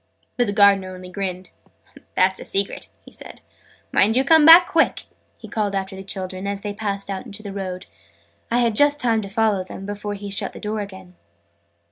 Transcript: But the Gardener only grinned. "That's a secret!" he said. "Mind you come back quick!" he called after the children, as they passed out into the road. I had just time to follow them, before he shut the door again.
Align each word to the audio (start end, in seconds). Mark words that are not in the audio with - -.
But 0.35 0.47
the 0.47 0.51
Gardener 0.51 0.95
only 0.95 1.11
grinned. 1.11 1.51
"That's 2.15 2.39
a 2.39 2.45
secret!" 2.47 2.89
he 3.05 3.11
said. 3.11 3.39
"Mind 3.91 4.15
you 4.17 4.23
come 4.23 4.45
back 4.45 4.65
quick!" 4.67 5.03
he 5.37 5.47
called 5.47 5.75
after 5.75 5.95
the 5.95 6.01
children, 6.03 6.47
as 6.47 6.61
they 6.61 6.73
passed 6.73 7.11
out 7.11 7.27
into 7.27 7.43
the 7.43 7.53
road. 7.53 7.85
I 8.49 8.57
had 8.57 8.73
just 8.75 8.99
time 8.99 9.21
to 9.21 9.29
follow 9.29 9.63
them, 9.63 9.85
before 9.85 10.15
he 10.15 10.31
shut 10.31 10.53
the 10.53 10.59
door 10.59 10.79
again. 10.81 11.13